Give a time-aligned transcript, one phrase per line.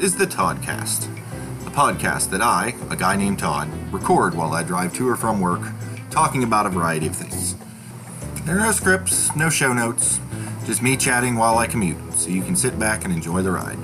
[0.00, 1.06] is the Toddcast,
[1.66, 5.40] a podcast that I, a guy named Todd, record while I drive to or from
[5.40, 5.60] work,
[6.10, 7.56] talking about a variety of things.
[8.44, 10.20] There are no scripts, no show notes,
[10.66, 13.78] just me chatting while I commute, so you can sit back and enjoy the ride.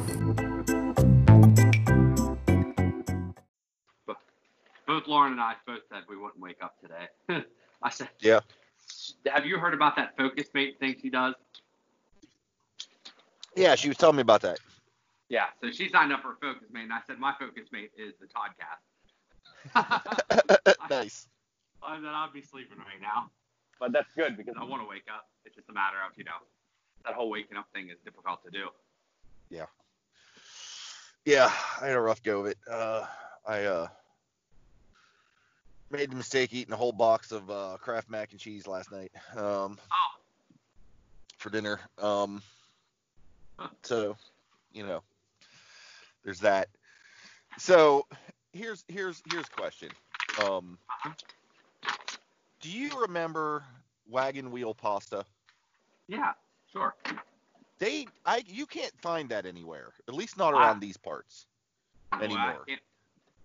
[4.86, 7.44] Both Lauren and I both said we wouldn't wake up today.
[7.82, 8.40] I said, Yeah.
[9.26, 11.34] Have you heard about that Focusmate thing she does?
[13.56, 14.60] Yeah, she was telling me about that.
[15.28, 15.46] Yeah.
[15.62, 18.84] So she signed up for Focusmate, and I said my Focusmate is the Toddcast.
[20.90, 21.28] nice.
[21.82, 23.30] I said I'll be sleeping right now,
[23.80, 25.28] but that's good because I want to wake up.
[25.44, 26.32] It's just a matter of you know
[27.04, 28.68] that whole waking up thing is difficult to do.
[29.50, 29.66] Yeah.
[31.24, 32.58] Yeah, I had a rough go of it.
[32.70, 33.06] Uh,
[33.46, 33.88] I uh,
[35.90, 39.10] made the mistake eating a whole box of uh, Kraft mac and cheese last night
[39.36, 40.20] um, Oh.
[41.38, 41.80] for dinner.
[41.98, 42.42] Um,
[43.82, 44.16] so,
[44.72, 45.02] you know,
[46.24, 46.68] there's that.
[47.58, 48.06] So
[48.52, 49.90] here's here's here's a question.
[50.44, 50.78] Um,
[52.60, 53.62] do you remember
[54.08, 55.24] wagon wheel pasta?
[56.08, 56.32] Yeah.
[56.72, 56.94] Sure.
[57.78, 59.92] They, I, you can't find that anywhere.
[60.08, 61.46] At least not around these parts.
[62.12, 62.26] Well, I
[62.66, 62.80] can't,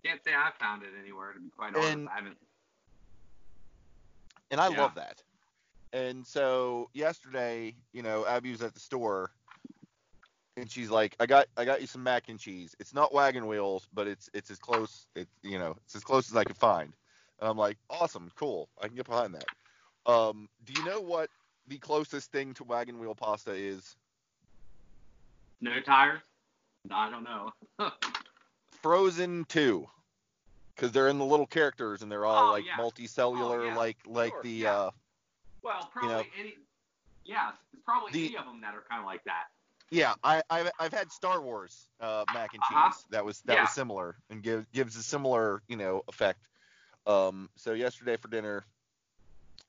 [0.04, 1.94] can't say I found it anywhere to be quite honest.
[1.94, 2.38] And- I haven't.
[4.52, 4.82] and I Yeah.
[4.82, 5.22] love that.
[5.92, 9.32] And so yesterday, you know, Abby was at the store,
[10.60, 12.76] and she's like, "I got, I got you some mac and cheese.
[12.80, 16.30] It's not wagon wheels, but it's, it's as close, it's, you know, it's as close
[16.30, 16.94] as I could find."
[17.40, 18.70] And I'm like, "Awesome, cool.
[18.82, 19.46] I can get behind that."
[20.12, 21.30] Um, do you know what
[21.68, 23.96] the closest thing to wagon wheel pasta is?
[25.62, 26.22] No tires?
[26.90, 27.52] I don't know.
[28.82, 29.88] Frozen two,
[30.76, 32.78] because they're in the little characters and they're all Oh, like yeah.
[32.78, 33.76] multicellular, Oh, yeah.
[33.76, 34.74] like like Sure, the yeah.
[34.76, 34.92] uh,
[35.62, 36.56] well, probably know, any.
[37.26, 39.46] Yeah, there's probably the- any of them that are kind of like that.
[39.92, 43.08] Yeah, I, I've I've had Star Wars uh, mac and cheese Uh-huh.
[43.12, 43.62] that was that Yeah.
[43.62, 46.48] was similar and gives gives a similar you know effect.
[47.06, 48.66] Um, so yesterday for dinner,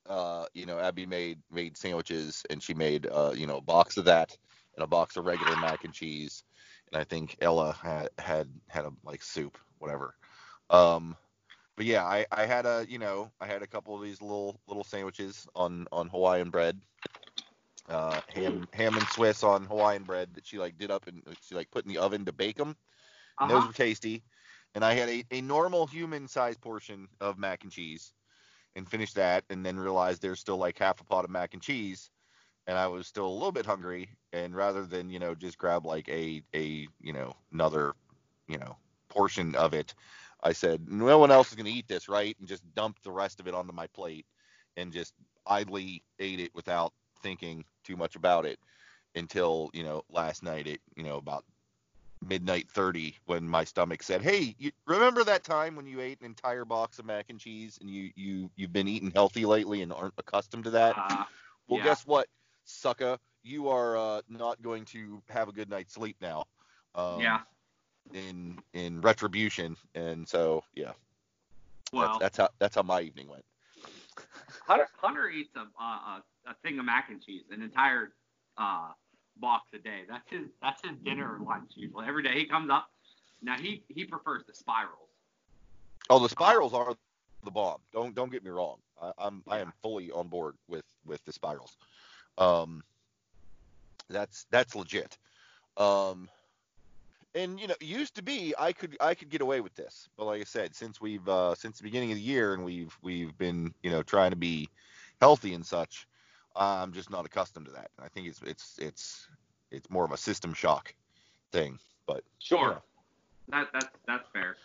[0.08, 3.96] uh, you know, Abby made made sandwiches and she made uh, you know a box
[3.96, 4.36] of that
[4.76, 6.44] and a box of regular mac and cheese,
[6.92, 10.14] and I think Ella had had had a like soup, whatever.
[10.70, 11.16] Um,
[11.76, 14.60] but yeah, I, I had a you know I had a couple of these little
[14.66, 16.80] little sandwiches on on Hawaiian bread
[17.88, 21.54] uh, ham ham and Swiss on Hawaiian bread that she like did up and she
[21.54, 22.76] like put in the oven to bake them.
[23.40, 23.68] And those Uh-huh.
[23.68, 24.24] were tasty.
[24.74, 28.12] And I had a, a normal human sized portion of mac and cheese
[28.74, 31.62] and finished that and then realized there's still like half a pot of mac and
[31.62, 32.10] cheese
[32.66, 35.86] and I was still a little bit hungry and rather than, you know, just grab
[35.86, 37.94] like a a, you know, another,
[38.48, 38.76] you know,
[39.08, 39.94] portion of it,
[40.42, 42.36] I said, no one else is going to eat this, right?
[42.38, 44.26] And just dumped the rest of it onto my plate
[44.76, 45.14] and just
[45.46, 46.92] idly ate it without
[47.22, 48.58] thinking too much about it
[49.14, 51.44] until you know last night at you know about
[52.22, 56.26] midnight 30 when my stomach said hey you remember that time when you ate an
[56.26, 59.92] entire box of mac and cheese and you you you've been eating healthy lately and
[59.92, 60.94] aren't accustomed to that?
[60.98, 61.24] Uh,
[61.66, 61.84] well yeah.
[61.84, 62.26] guess what
[62.64, 66.44] sucker you are uh, not going to have a good night's sleep now
[66.94, 67.40] um, yeah.
[68.12, 69.76] in in retribution.
[69.94, 70.92] And so yeah.
[71.92, 73.44] Well, that's, that's how that's how my evening went
[74.66, 78.12] Hunter, Hunter eats a, a thing of mac and cheese, an entire
[78.58, 78.88] uh,
[79.38, 80.02] box a day.
[80.08, 82.06] That's his that's his dinner or lunch usually.
[82.06, 82.90] Every day he comes up.
[83.42, 85.08] Now he he prefers the spirals.
[86.08, 86.94] Oh, the spirals are
[87.44, 87.78] the bomb.
[87.92, 88.76] Don't don't get me wrong.
[89.00, 91.76] I, I'm I am fully on board with with the spirals.
[92.38, 92.82] Um,
[94.08, 95.16] that's that's legit.
[95.76, 96.28] Um,
[97.34, 100.26] and you know, used to be I could I could get away with this, but
[100.26, 103.36] like I said, since we've uh, since the beginning of the year and we've we've
[103.38, 104.68] been you know trying to be
[105.20, 106.06] healthy and such,
[106.56, 107.90] I'm just not accustomed to that.
[108.00, 109.28] I think it's it's it's
[109.70, 110.94] it's more of a system shock
[111.52, 111.78] thing.
[112.06, 112.82] But Sure.
[113.48, 114.56] That that's that's fair.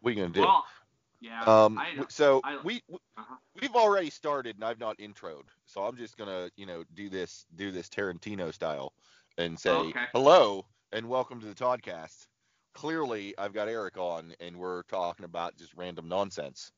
[0.00, 0.40] what are you gonna do?
[0.40, 0.64] Well,
[1.20, 1.42] yeah.
[1.44, 3.36] Um, I, so I- we we- uh-huh.
[3.60, 7.46] we've already started, and I've not introed, so I'm just gonna you know do this
[7.56, 8.92] do this Tarantino style
[9.38, 10.04] and say okay.
[10.12, 12.26] hello and welcome to the Toddcast.
[12.74, 16.72] Clearly, I've got Eric on, and we're talking about just random nonsense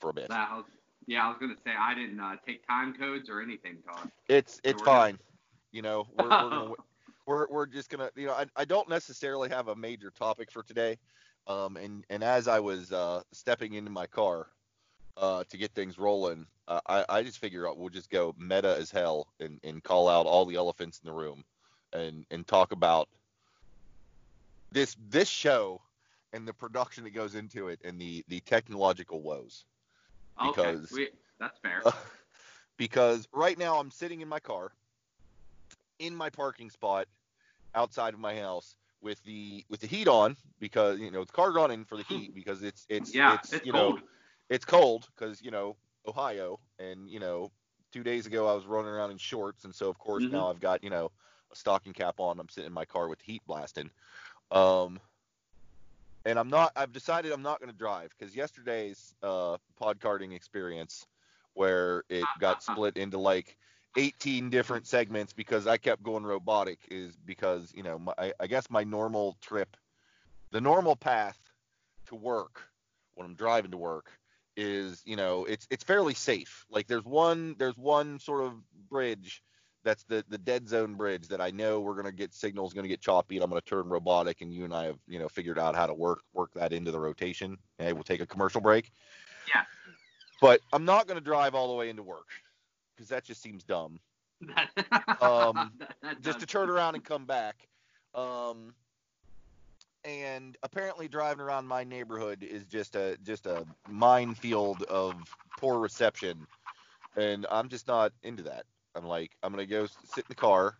[0.00, 0.28] for a bit.
[0.28, 0.64] Was,
[1.06, 4.10] yeah, I was gonna say I didn't uh, take time codes or anything, Todd.
[4.28, 5.18] It's it's gonna- fine.
[5.72, 6.72] You know, we're we're, gonna,
[7.26, 10.62] we're we're just gonna you know I, I don't necessarily have a major topic for
[10.62, 10.98] today.
[11.46, 14.48] Um, and and as I was uh, stepping into my car
[15.16, 18.76] uh, to get things rolling, uh, I I just figure out we'll just go meta
[18.78, 21.44] as hell and and call out all the elephants in the room,
[21.92, 23.08] and and talk about
[24.74, 25.80] this this show
[26.34, 29.64] and the production that goes into it and the the technological woes.
[30.44, 31.08] Okay, Because- we,
[31.40, 31.82] that's fair.
[32.76, 34.72] because right now I'm sitting in my car
[36.00, 37.06] in my parking spot
[37.74, 41.52] outside of my house with the with the heat on because you know the car
[41.52, 43.98] running for the heat because it's it's Yeah, it's, it's you cold.
[44.00, 44.02] know
[44.50, 45.76] it's cold because you know
[46.06, 47.50] Ohio and you know
[47.92, 50.32] two days ago I was running around in shorts and so of course Mhm.
[50.32, 51.12] now I've got you know
[51.52, 53.90] a stocking cap on I'm sitting in my car with the heat blasting
[54.50, 55.00] um
[56.24, 60.34] and I'm not I've decided I'm not going to drive because yesterday's uh pod karting
[60.34, 61.06] experience
[61.54, 63.56] where it got split into like
[63.96, 68.68] 18 different segments because I kept going robotic is because you know my, I guess
[68.70, 69.76] my normal trip
[70.50, 71.38] the normal path
[72.06, 72.62] to work
[73.14, 74.10] when I'm driving to work
[74.56, 76.64] is you know it's it's fairly safe.
[76.70, 78.52] Like there's one there's one sort of
[78.88, 79.42] bridge
[79.84, 83.00] that's the the dead zone bridge that I know we're gonna get signals gonna get
[83.00, 85.76] choppy and I'm gonna turn robotic and you and I have you know figured out
[85.76, 88.90] how to work work that into the rotation and we'll take a commercial break
[89.48, 89.62] Yeah.
[90.40, 92.26] but I'm not gonna drive all the way into work
[92.96, 94.00] because that just seems dumb
[95.20, 95.72] Um,
[96.20, 97.68] just to turn around and come back.
[98.14, 98.74] Um,
[100.04, 105.14] and apparently driving around my neighborhood is just a just a minefield of
[105.58, 106.46] poor reception,
[107.16, 108.64] and I'm just not into that.
[108.94, 110.76] I'm like I'm gonna go sit in the car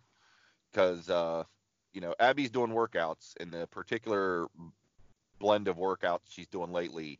[0.72, 1.44] because uh,
[1.92, 4.46] you know Abby's doing workouts, and the particular
[5.40, 7.18] blend of workouts she's doing lately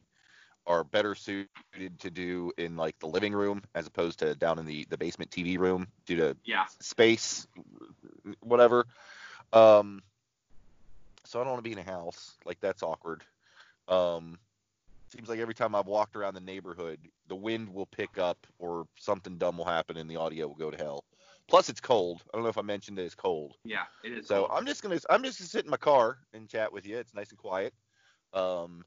[0.67, 4.67] are better suited to do in like the living room as opposed to down in
[4.67, 6.65] the the basement TV room due to Yeah.
[6.81, 7.47] space,
[8.41, 8.87] whatever.
[9.53, 10.03] Um,
[11.25, 12.37] so I don't want to be in a house.
[12.45, 13.25] Like that's awkward.
[13.89, 14.39] Um,
[15.15, 18.87] seems like every time I've walked around the neighborhood, the wind will pick up or
[18.97, 21.05] something dumb will happen and the audio will go to hell.
[21.47, 22.23] Plus it's cold.
[22.33, 23.57] I don't know if I mentioned that it's cold.
[23.65, 23.85] Yeah.
[24.03, 24.27] It is.
[24.27, 24.51] So cold.
[24.53, 26.97] I'm just gonna I'm just gonna sit in my car and chat with you.
[26.97, 27.75] It's nice and quiet.
[28.33, 28.85] Um,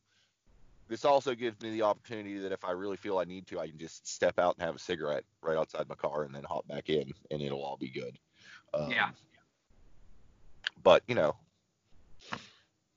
[0.90, 3.68] this also gives me the opportunity that if I really feel I need to, I
[3.68, 6.68] can just step out and have a cigarette right outside my car and then hop
[6.68, 8.18] back in, and it'll all be good.
[8.74, 9.10] Um, Yeah.
[10.84, 11.36] But you know,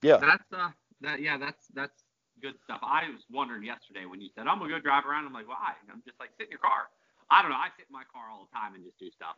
[0.03, 2.05] yeah, That's uh that yeah, that's that's
[2.41, 2.81] good stuff.
[2.83, 5.27] I was wondering yesterday when you said I'm gonna go drive around.
[5.27, 5.75] I'm like, why?
[5.93, 6.89] I'm just like sit in your car.
[7.31, 7.57] I don't know.
[7.61, 9.37] I sit in my car all the time and just do stuff.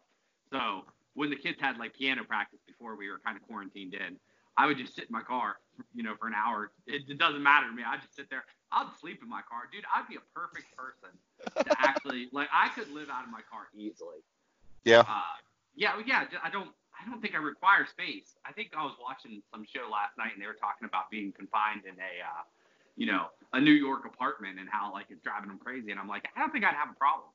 [0.51, 0.85] So
[1.15, 4.17] when the kids had like piano practice before we were kind of quarantined in,
[4.57, 5.57] I would just sit in my car,
[5.95, 6.73] you know, for an hour.
[6.87, 7.83] It, it doesn't matter to me.
[7.87, 8.45] I just sit there.
[8.71, 9.85] I'd sleep in my car, dude.
[9.95, 11.13] I'd be a perfect person
[11.57, 12.49] to actually like.
[12.53, 14.21] I could live out of my car easily.
[14.85, 15.37] yeah, Uh,
[15.75, 16.25] yeah, yeah.
[16.43, 16.71] I don't.
[16.93, 18.37] I don't think I require space.
[18.47, 21.33] I think I was watching some show last night, and they were talking about being
[21.33, 22.45] confined in a, uh,
[22.97, 25.91] you know, a New York apartment and how like it's driving them crazy.
[25.91, 27.29] And I'm like, I don't think I'd have a problem.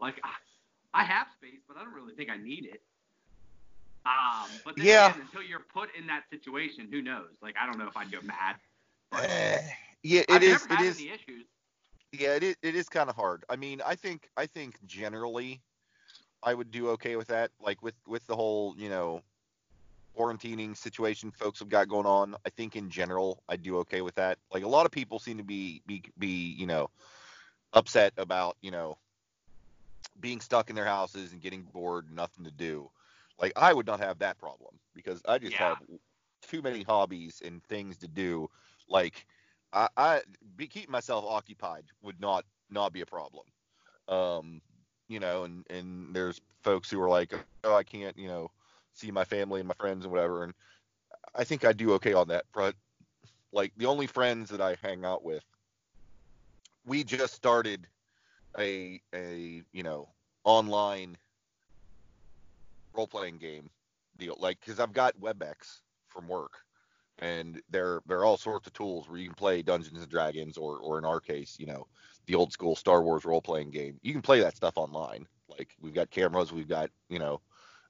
[0.00, 2.82] Like, I, I have space, but I don't really think I need it.
[4.06, 5.08] Um, but then Yeah.
[5.10, 7.30] again, until you're put in that situation, who knows?
[7.42, 8.56] Like, I don't know if I'd go mad.
[9.10, 9.58] But Eh,
[10.02, 10.62] yeah, I've it is.
[10.62, 11.04] never It is.
[12.12, 12.56] Yeah, it is.
[12.62, 13.44] It is kind of hard.
[13.48, 14.28] I mean, I think.
[14.36, 15.60] I think generally,
[16.42, 17.50] I would do okay with that.
[17.60, 19.22] Like with with the whole, you know,
[20.20, 22.36] quarantining situation folks have got going on.
[22.46, 24.38] I think in general, I do okay with that.
[24.52, 26.90] Like a lot of people seem to be be be you know
[27.72, 28.98] upset about you know
[30.20, 32.90] being stuck in their houses and getting bored, and nothing to do.
[33.40, 35.68] Like I would not have that problem because I just Yeah.
[35.68, 35.78] have
[36.42, 38.48] too many hobbies and things to do.
[38.88, 39.26] Like
[39.72, 40.22] I, I
[40.56, 43.46] be keeping myself occupied would not not be a problem.
[44.08, 44.62] Um,
[45.08, 47.32] you know, and and there's folks who are like,
[47.64, 48.50] oh, I can't, you know,
[49.00, 50.52] see my family and my friends and whatever, and
[51.34, 52.76] I think I do okay on that front.
[53.52, 55.44] Like the only friends that I hang out with,
[56.86, 57.86] we just started
[58.58, 60.08] a a you know
[60.44, 61.16] online
[62.92, 63.70] role playing game
[64.18, 66.58] deal, like because I've got WebEx from work,
[67.18, 70.56] and there there are all sorts of tools where you can play Dungeons and Dragons
[70.56, 71.86] or or in our case, you know,
[72.26, 73.98] the old school Star Wars role playing game.
[74.02, 75.26] You can play that stuff online.
[75.48, 77.40] Like we've got cameras, we've got you know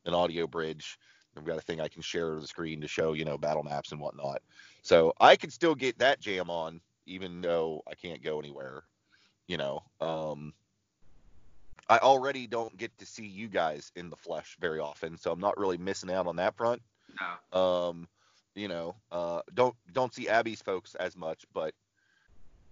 [0.05, 0.99] an audio bridge.
[1.37, 3.63] I've got a thing I can share to the screen to show you know battle
[3.63, 4.43] maps and whatnot.
[4.83, 8.85] So I can still get that jam on even though I can't go anywhere.
[9.47, 10.53] You know, um,
[11.89, 15.41] I already don't get to see you guys in the flesh very often, so I'm
[15.41, 16.81] not really missing out on that front.
[17.21, 17.61] No.
[17.61, 18.09] Um,
[18.55, 21.75] you know, uh, don't don't see Abby's folks as much, but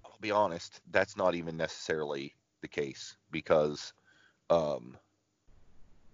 [0.05, 3.93] I'll be honest, that's not even necessarily the case because
[4.51, 4.97] um,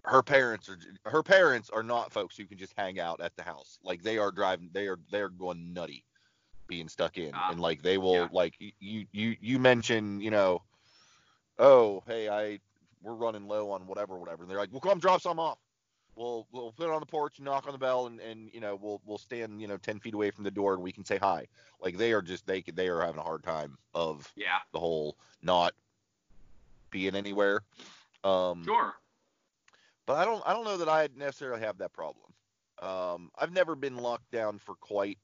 [0.05, 0.77] her parents are
[1.09, 3.79] her parents are not folks who can just hang out at the house.
[3.83, 6.03] Like they are driving, they are they are going nutty,
[6.67, 8.27] being stuck in, Ah, and like they will yeah.
[8.31, 10.61] like you you you mention you know,
[11.59, 12.59] oh hey I
[13.01, 15.59] we're running low on whatever whatever, and they're like, well come drop some off
[16.15, 18.77] we'll we'll put it on the porch, knock on the bell, and and you know
[18.81, 21.17] we'll we'll stand you know ten feet away from the door and we can say
[21.17, 21.45] hi.
[21.81, 24.59] Like they are just they they are having a hard time of Yeah.
[24.71, 25.73] the whole not
[26.89, 27.61] being anywhere.
[28.23, 28.93] Um, Sure.
[30.05, 32.25] But I don't I don't know that I necessarily have that problem.
[32.81, 35.17] Um, I've never been locked down for quite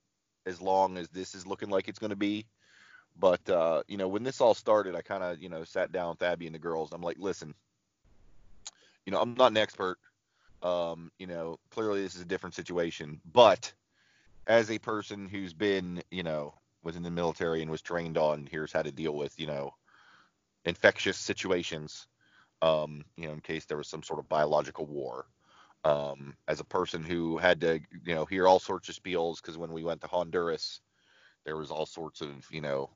[0.45, 2.45] as long as this is looking like it's going to be.
[3.19, 6.11] But uh, you know, when this all started, I kind of you know sat down
[6.11, 6.91] with Abby and the girls.
[6.93, 7.53] I'm like, listen,
[9.05, 9.97] you know, I'm not an expert.
[10.63, 13.73] Um, you know, clearly this is a different situation, but
[14.47, 18.47] as a person who's been, you know, was in the military and was trained on
[18.49, 19.73] here's how to deal with, you know,
[20.65, 22.07] infectious situations,
[22.61, 25.25] um, you know, in case there was some sort of biological war.
[25.83, 29.57] Um, as a person who had to, you know, hear all sorts of spiels because
[29.57, 30.79] when we went to Honduras,
[31.43, 32.91] there was all sorts of, you know,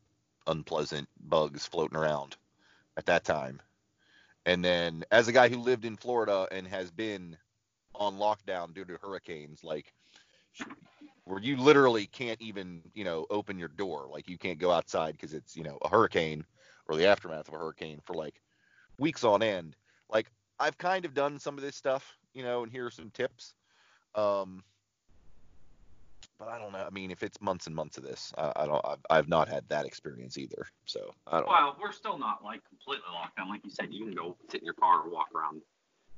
[0.46, 2.36] unpleasant bugs floating around
[2.96, 3.60] at that time.
[4.46, 7.36] And then as a guy who lived in Florida and has been
[7.96, 9.92] on lockdown due to hurricanes, like
[11.24, 15.14] where you literally can't even, you know, open your door, like you can't go outside
[15.14, 16.46] because it's, you know, a hurricane
[16.88, 18.40] or the aftermath of a hurricane for like
[19.00, 19.76] weeks on end.
[20.10, 20.28] Like
[20.60, 23.54] I've kind of done some of this stuff, you know, and here are some tips.
[24.16, 24.64] Um,
[26.38, 26.86] but I don't know.
[26.86, 28.86] I mean, if it's months and months of this, I, I don't.
[28.86, 30.68] I've, I've, not had that experience either.
[30.86, 31.48] So I don't.
[31.48, 31.76] Well, know.
[31.82, 33.50] we're still not like completely locked down.
[33.50, 35.62] Like you said, you can go sit in your car or walk around,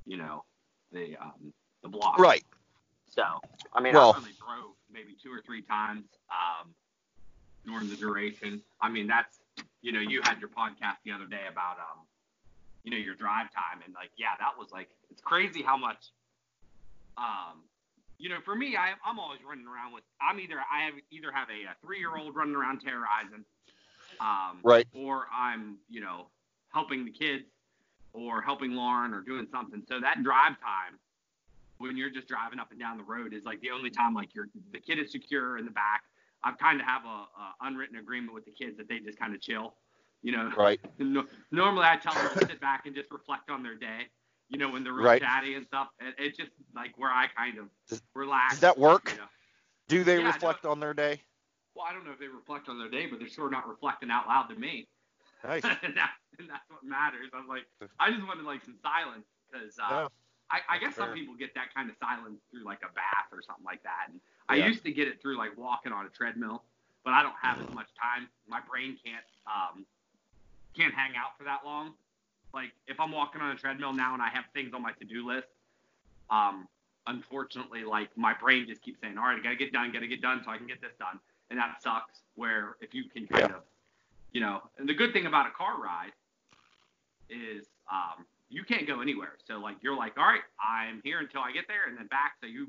[0.05, 0.43] you know,
[0.91, 1.53] the um,
[1.84, 2.17] the block.
[2.17, 2.43] Right.
[3.10, 3.24] So
[3.74, 6.74] I mean, well, I only drove maybe two or three times um,
[7.65, 8.62] during the duration.
[8.81, 9.39] I mean, that's
[9.81, 12.07] you know, you had your podcast the other day about um,
[12.88, 16.15] you know, your drive time, and like, yeah, that was like, it's crazy how much
[17.17, 17.67] um
[18.20, 20.03] you know, for me, I, I'm always running around with.
[20.22, 23.46] I'm either I have either have a, a three year old running around terrorizing,
[24.20, 26.29] um, right, or I'm you know
[26.74, 27.44] helping the kids,
[28.13, 29.84] or helping Lauren, or doing something.
[29.88, 30.98] So that drive time,
[31.77, 34.34] when you're just driving up and down the road, is like the only time like
[34.34, 36.01] you're the kid is secure in the back.
[36.44, 39.36] I kind of have a, a unwritten agreement with the kids that they just kind
[39.36, 39.75] of chill.
[40.24, 40.80] You know, right.
[41.52, 44.08] normally I tell them to sit back and just reflect on their day
[44.50, 45.22] you know, when they're real right.
[45.22, 45.90] chatty and stuff.
[46.00, 48.56] It, it's just like where I kind of does, relax.
[48.56, 49.12] Does that work?
[49.12, 49.28] You know?
[49.88, 51.22] Do they yeah, reflect no, on their day?
[51.76, 54.10] Well, I don't know if they reflect on their day, but they're sure not reflecting
[54.10, 54.88] out loud to me.
[55.44, 55.64] Nice.
[55.84, 57.30] and, that, and that's what matters.
[57.34, 57.64] I'm like,
[58.00, 60.08] I just wanted like some silence because uh,
[60.50, 63.42] I, I guess some people get that kind of silence through like a bath or
[63.46, 64.10] something like that.
[64.10, 64.20] And
[64.50, 64.66] yeah.
[64.66, 66.64] I used to get it through like walking on a treadmill,
[67.06, 68.28] but I don't have as much time.
[68.48, 69.86] My brain can't um,
[70.77, 71.93] can't hang out for that long
[72.53, 75.27] like if I'm walking on a treadmill now and I have things on my to-do
[75.27, 75.48] list,
[76.29, 76.67] um,
[77.05, 80.22] unfortunately, like my brain just keeps saying, all right, I gotta get done, gotta get
[80.22, 81.19] done so I can get this done,
[81.50, 82.22] and that sucks.
[82.36, 83.55] Where if you can kind yeah.
[83.57, 83.63] of,
[84.31, 86.13] you know, and the good thing about a car ride
[87.29, 89.34] is um, you can't go anywhere.
[89.48, 92.36] So like you're like, all right, I'm here until I get there and then back.
[92.41, 92.67] So you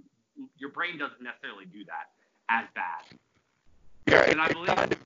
[0.56, 2.10] your brain doesn't necessarily do that
[2.48, 3.18] as bad.
[4.06, 4.98] Yeah, and I believe kind of,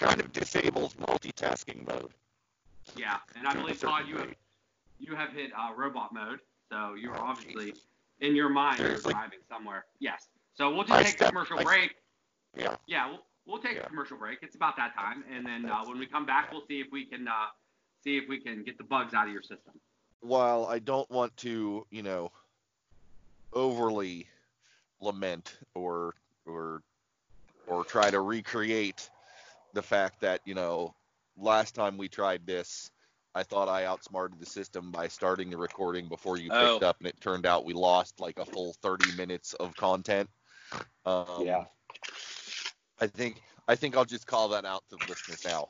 [0.00, 2.10] kind of disables multitasking mode.
[2.96, 4.34] Yeah, and I believe Todd, you have
[4.98, 6.40] you have hit uh, robot mode,
[6.70, 7.84] so you're oh, obviously Jesus.
[8.20, 9.10] in your mind Seriously?
[9.10, 9.84] you're driving somewhere.
[10.00, 10.26] Yes.
[10.54, 11.94] So we'll just I take step, a commercial I, break.
[12.58, 12.76] Yeah.
[12.86, 13.82] Yeah, we'll, we'll take yeah.
[13.82, 14.38] a commercial break.
[14.42, 17.04] It's about that time, and then uh, when we come back, we'll see if we
[17.04, 17.32] can uh,
[18.02, 19.74] see if we can get the bugs out of your system.
[20.20, 22.32] While I don't want to, you know,
[23.52, 24.26] overly
[25.00, 26.14] lament or
[26.46, 26.82] or
[27.66, 29.08] or try to recreate
[29.74, 30.94] the fact that you know
[31.36, 32.90] last time we tried this,
[33.34, 36.86] I thought I outsmarted the system by starting the recording before you picked oh.
[36.86, 40.28] up, and it turned out we lost like a full 30 minutes of content.
[41.04, 41.64] Um, yeah.
[43.00, 45.68] I think I think I'll just call that out to the listeners now.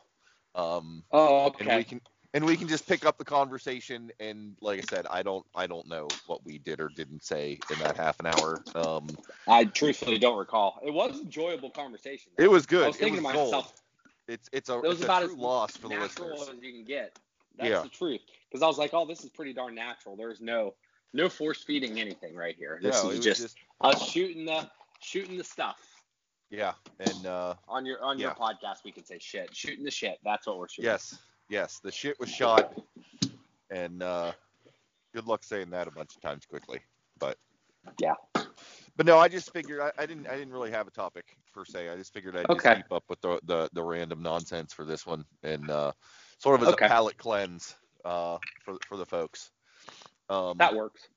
[0.54, 1.66] Um, oh, okay.
[1.68, 2.00] And we can
[2.32, 4.10] and we can just pick up the conversation.
[4.20, 7.58] And like I said, I don't I don't know what we did or didn't say
[7.70, 8.62] in that half an hour.
[8.74, 9.08] Um,
[9.46, 10.80] I truthfully don't recall.
[10.84, 12.32] It was enjoyable conversation.
[12.36, 12.44] Though.
[12.44, 12.84] It was good.
[12.84, 13.79] I was thinking was to myself.
[14.30, 16.42] It's it's a, it's a true loss for the listeners.
[16.42, 17.18] as you can get.
[17.58, 17.82] That's yeah.
[17.82, 18.20] the truth.
[18.48, 20.16] Because I was like, oh, this is pretty darn natural.
[20.16, 20.74] There's no
[21.12, 22.78] no force feeding anything right here.
[22.80, 24.70] This no, is just, just, us shooting the
[25.00, 25.78] shooting the stuff.
[26.48, 28.26] Yeah, and uh, on your on yeah.
[28.26, 30.18] your podcast, we can say shit, shooting the shit.
[30.24, 30.90] That's what we're shooting.
[30.90, 31.18] Yes,
[31.48, 32.72] yes, the shit was shot,
[33.70, 34.32] and uh,
[35.12, 36.80] good luck saying that a bunch of times quickly.
[37.18, 37.36] But
[38.00, 38.14] yeah,
[39.00, 41.64] but no, I just figured I, I, didn't I didn't really have a topic per
[41.64, 41.88] se.
[41.88, 42.74] I just figured I'd okay.
[42.74, 45.92] just keep up with the, the, the random nonsense for this one and uh,
[46.36, 46.84] sort of as okay.
[46.84, 49.52] a palate cleanse uh, for for the folks.
[50.28, 51.08] Um, that works.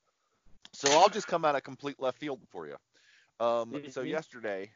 [0.72, 2.78] So I'll just come out of complete left field for you.
[3.42, 3.90] Um, mm-hmm.
[3.90, 4.72] So yesterday,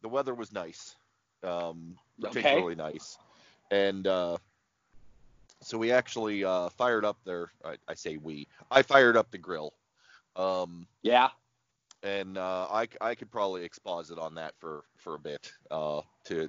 [0.00, 0.96] the weather was nice,
[1.44, 2.92] um, particularly okay.
[2.92, 3.18] nice,
[3.70, 4.36] and uh,
[5.60, 7.52] so we actually uh, fired up there.
[7.64, 8.48] I, I, say we.
[8.68, 9.74] I fired up the grill.
[10.34, 11.28] Um, yeah
[12.02, 16.48] and uh, I, I could probably exposit on that for, for a bit uh, to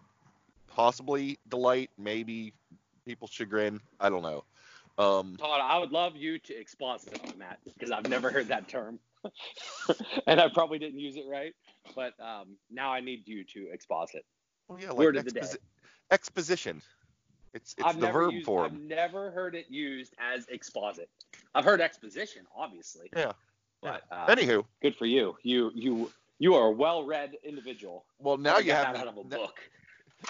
[0.68, 2.54] possibly delight, maybe
[3.06, 3.80] people's chagrin.
[4.00, 4.44] I don't know.
[4.98, 8.68] Um, Todd, I would love you to exposit on that because I've never heard that
[8.68, 9.00] term.
[10.28, 11.54] and I probably didn't use it right.
[11.96, 14.26] But um, now I need you to exposit.
[14.68, 15.48] Well, yeah, like Word of the day.
[16.12, 16.82] exposition.
[17.54, 18.66] It's it's I've the verb used, form.
[18.66, 21.10] I've never heard it used as exposit.
[21.54, 23.10] I've heard exposition, obviously.
[23.16, 23.34] Yeah.
[23.84, 25.36] But uh, Anywho, good for you.
[25.44, 28.06] You you you are a well-read individual.
[28.20, 29.60] well now you have out of a n- book.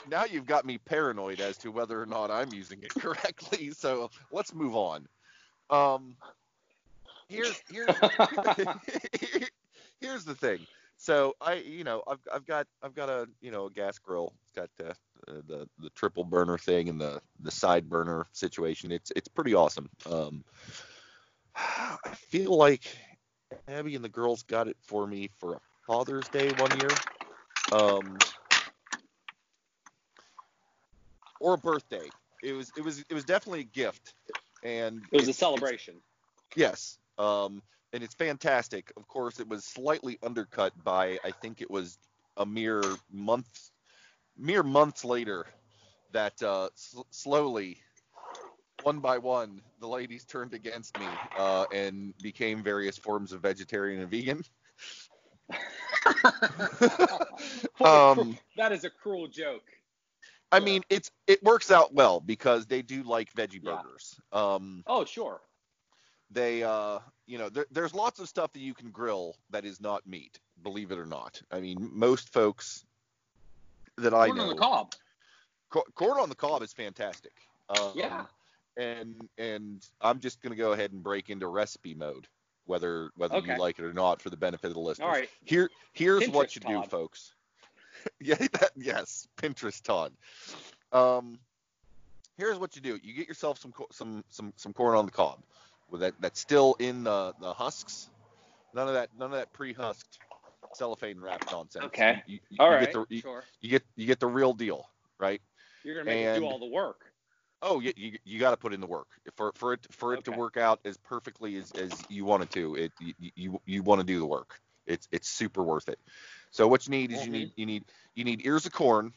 [0.10, 3.72] now you've got me paranoid as to whether or not I'm using it correctly.
[3.72, 5.08] So let's move on.
[5.70, 6.16] Um,
[7.30, 7.96] here's here's
[10.00, 10.60] here's the thing.
[10.98, 14.34] So I, you know, I've I've got I've got a you know a gas grill.
[14.44, 14.90] It's got the
[15.28, 18.92] uh, the the triple burner thing and the the side burner situation.
[18.92, 19.90] It's it's pretty awesome.
[20.10, 20.44] Um,
[21.56, 22.96] I feel like
[23.68, 26.90] Abby and the girls got it for me for a Father's Day one year.
[27.72, 28.18] Um,
[31.40, 32.10] or a birthday.
[32.42, 34.14] It was it was it was definitely a gift,
[34.64, 36.02] and It was a celebration.
[36.56, 36.98] Yes.
[37.18, 37.62] Um,
[37.94, 38.92] and it's fantastic.
[38.98, 41.98] Of course, it was slightly undercut by I think it was
[42.38, 42.82] a mere
[43.12, 43.70] month,
[44.38, 45.46] mere months later,
[46.12, 47.82] that uh, s- slowly,
[48.84, 51.06] one by one, the ladies turned against me
[51.38, 54.44] uh, and became various forms of vegetarian and vegan.
[57.84, 59.64] Um, that is a cruel joke.
[60.52, 63.78] I mean, it's it works out well because they do like veggie Yeah.
[63.78, 64.20] burgers.
[64.32, 65.42] Um, Oh, sure.
[66.32, 69.80] they uh you know there, there's lots of stuff that you can grill that is
[69.82, 72.86] not meat believe it or not i mean most folks
[73.98, 74.94] that i Corn on the cob.
[75.70, 77.34] co- corn on the cob is fantastic
[77.70, 78.26] um, Yeah.
[78.78, 82.28] And and i'm just going to go ahead and break into recipe mode
[82.66, 83.54] whether whether Okay.
[83.54, 85.30] you like it or not for the benefit of the listeners All right.
[85.44, 87.34] here here's what Pinterest you do folks
[88.22, 90.12] yeah that, yes pinterest todd
[90.92, 91.38] um
[92.38, 95.40] here's what you do you get yourself some some some some corn on the cob
[95.90, 98.10] with that that's still in the the husks
[98.74, 100.20] none of that none of that pre-husked
[100.74, 102.22] cellophane wrap nonsense Okay.
[102.26, 102.86] you, you, All you right.
[102.86, 103.44] get the you, sure.
[103.62, 105.42] you get you get the real deal right
[105.84, 107.13] You're gonna make us do all the work.
[107.66, 110.26] Oh, you you, you got to put in the work for for it for it
[110.26, 112.76] to work out as perfectly as, as you want it to.
[112.76, 114.60] It you you, you want to do the work.
[114.86, 115.98] It's it's super worth it.
[116.52, 117.32] So what you need is you Mhm.
[117.32, 119.14] need you need you need ears of corn,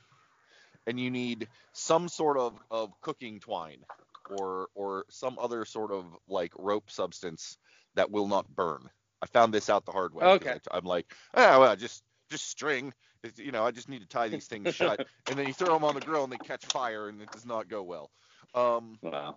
[0.87, 3.85] and you need some sort of of cooking twine,
[4.29, 7.59] or or some other sort of like rope substance
[7.97, 8.89] that will not burn.
[9.23, 10.25] I found this out the hard way.
[10.25, 10.57] Okay.
[10.71, 12.93] I, am like, ah, well, just just string.
[13.25, 15.75] It's, you know, I just need to tie these things shut, and then you throw
[15.75, 18.11] them on the grill and they catch fire, and it does not go well.
[18.55, 19.37] Um, Wow.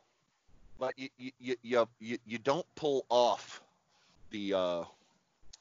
[0.79, 3.61] but you you, you you you don't pull off
[4.31, 4.83] the uh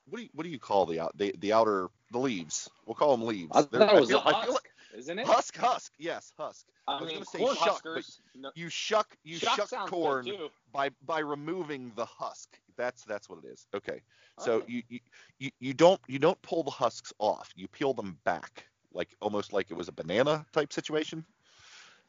[0.09, 2.71] what do you what do you call the out the, the outer the leaves?
[2.87, 3.51] We'll call them leaves.
[3.55, 5.27] I They're- thought it was feel, I husk, like isn't it?
[5.27, 6.67] husk husk yes husk.
[6.87, 8.21] I, was mean, gonna say shuck, huskers.
[8.35, 10.27] No, You shuck you shuck shuck corn
[10.73, 12.59] by by removing the husk.
[12.77, 13.67] That's that's what it is.
[13.75, 14.01] Okay.
[14.39, 14.73] So Okay.
[14.73, 15.01] you, you
[15.39, 17.53] you you don't you don't pull the husks off.
[17.57, 21.25] You peel them back like almost like it was a banana type situation.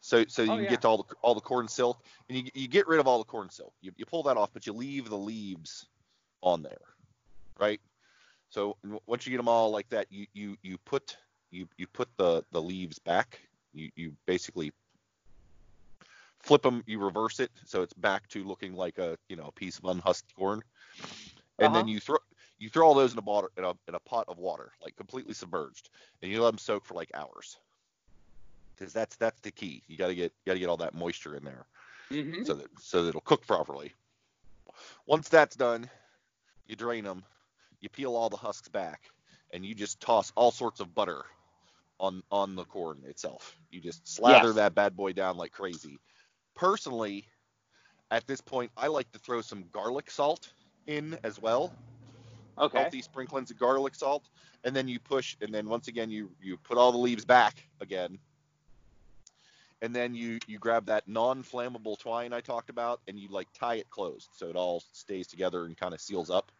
[0.01, 0.67] So so you Oh, can yeah.
[0.67, 3.19] get to all the all the corn silk and you you get rid of all
[3.19, 3.73] the corn silk.
[3.81, 5.87] You you pull that off, but you leave the leaves
[6.41, 6.95] on there,
[7.59, 7.81] right?
[8.49, 11.17] So once you get them all like that, you you you put
[11.51, 13.39] you you put the the leaves back.
[13.73, 14.71] You you basically
[16.39, 19.51] flip them, you reverse it so it's back to looking like a you know a
[19.51, 20.61] piece of unhusked corn,
[21.59, 21.87] and then Uh-huh.
[21.87, 22.17] you throw
[22.59, 24.95] you throw all those in a, water, in a in a pot of water, like
[24.95, 25.89] completely submerged,
[26.21, 27.57] and you let them soak for like hours.
[28.79, 29.83] Because that's that's the key.
[29.87, 31.65] You gotta get you gotta get all that moisture in there
[32.11, 32.43] Mhm.
[32.43, 33.93] so that so that it'll cook properly.
[35.05, 35.89] Once that's done,
[36.67, 37.25] you drain them,
[37.81, 39.11] you peel all the husks back,
[39.51, 41.25] and you just toss all sorts of butter
[41.99, 43.57] on on the corn itself.
[43.71, 44.55] You just slather Yes.
[44.55, 45.99] that bad boy down like crazy.
[46.55, 47.27] Personally,
[48.11, 50.53] at this point, I like to throw some garlic salt
[50.87, 51.73] in as well.
[52.57, 52.77] Okay.
[52.77, 54.29] Healthy sprinklings of garlic salt,
[54.63, 57.67] and then you push, and then once again you you put all the leaves back
[57.81, 58.19] again,
[59.81, 63.75] and then you you grab that non-flammable twine I talked about, and you like tie
[63.75, 66.51] it closed so it all stays together and kind of seals up.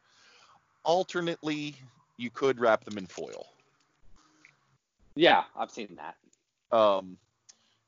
[0.83, 1.75] Alternately,
[2.17, 3.45] you could wrap them in foil,
[5.15, 6.15] Yeah, I've seen that.
[6.77, 7.17] um,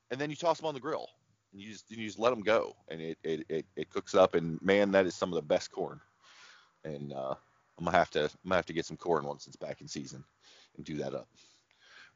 [0.09, 1.07] and then you toss them on the grill.
[1.53, 4.35] And you just you just let them go, and it, it, it, it cooks up.
[4.35, 5.99] And man, that is some of the best corn.
[6.85, 7.35] And uh,
[7.77, 9.87] I'm gonna have to I'm gonna have to get some corn once it's back in
[9.87, 10.23] season
[10.77, 11.27] and do that up.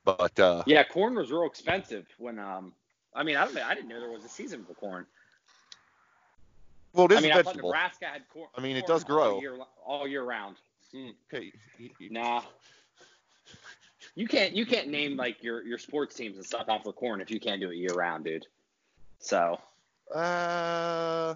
[0.06, 2.73] But uh, Yeah, corn was real expensive when um.
[3.15, 3.58] I mean, I don't.
[3.58, 5.06] I didn't know there was a season for corn.
[6.93, 7.69] well, it is I mean, a I vegetable.
[7.69, 8.49] Nebraska had corn.
[8.56, 9.36] I mean, it does grow.
[9.36, 10.58] all year, all year round.
[10.93, 12.41] Okay, you- you- Nah.
[14.13, 17.30] You can't you can't name like your your sports teams and stuff after corn if
[17.32, 18.45] you can't do it year round, dude.
[19.19, 19.60] So
[20.13, 21.36] Uh,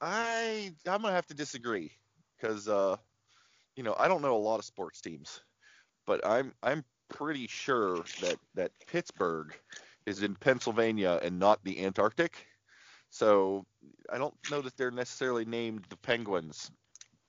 [0.00, 1.92] I I'm gonna have to disagree
[2.36, 2.96] because uh,
[3.76, 5.40] you know, I don't know a lot of sports teams,
[6.06, 9.54] but I'm I'm pretty sure that that Pittsburgh
[10.10, 12.46] is in Pennsylvania and not the Antarctic.
[13.10, 13.66] So
[14.12, 16.70] I don't know that they're necessarily named the Penguins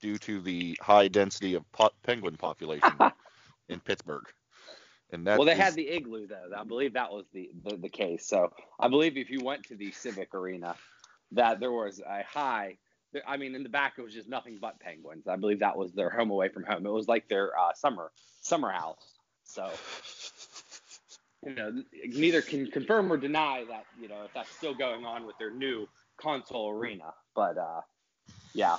[0.02, 3.00] due to the high density of po- penguin population
[3.70, 4.26] in Pittsburgh.
[5.12, 6.52] And that well, they is- had the igloo though.
[6.58, 8.28] I believe that was the, the the case.
[8.28, 10.76] So I believe if you went to the Civic Arena,
[11.34, 12.78] that there was a high.
[13.28, 15.28] I mean, in the back it was just nothing but penguins.
[15.28, 16.86] I believe that was their home away from home.
[16.86, 19.14] It was like their uh, summer summer house.
[19.44, 19.70] So
[21.46, 25.26] you know, neither can confirm or deny that you know if that's still going on
[25.26, 25.88] with their new
[26.22, 27.14] CONSOL arena.
[27.36, 27.82] But uh,
[28.54, 28.78] yeah,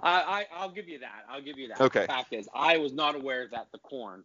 [0.00, 1.24] I, I I'll give you that.
[1.28, 1.80] I'll give you that.
[1.80, 2.00] Okay.
[2.02, 4.24] The fact is, I was not aware that the corn.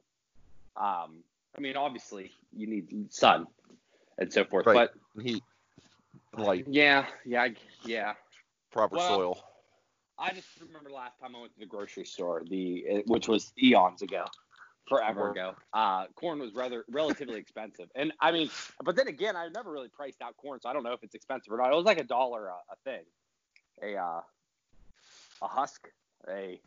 [0.77, 1.23] Um,
[1.57, 3.47] I mean, obviously you need sun
[4.17, 4.89] and so forth, Right.
[5.15, 5.43] but heat,
[6.37, 7.47] light, yeah, yeah,
[7.85, 8.13] yeah.
[8.71, 9.43] proper Well, soil.
[10.17, 14.01] I just remember last time I went to the grocery store, the which was eons
[14.01, 14.25] ago,
[14.89, 15.55] forever ago.
[15.73, 18.49] Uh, corn was rather relatively expensive, and I mean,
[18.83, 21.15] but then again, I never really priced out corn, so I don't know if it's
[21.15, 21.71] expensive or not.
[21.71, 23.03] It was like a dollar a, a thing,
[23.83, 24.21] a uh,
[25.41, 25.87] a husk,
[26.27, 26.59] a